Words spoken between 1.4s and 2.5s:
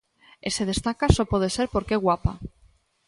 ser porque é guapa.